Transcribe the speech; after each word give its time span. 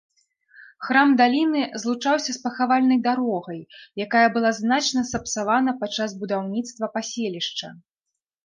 Храм 0.85 1.09
даліны 1.19 1.61
злучаўся 1.83 2.31
з 2.37 2.41
пахавальнай 2.45 2.99
дарогай, 3.07 3.59
якая 4.07 4.23
была 4.39 4.51
значна 4.61 5.05
сапсавана 5.13 5.71
падчас 5.83 6.17
будаўніцтва 6.23 6.85
паселішча. 6.97 7.67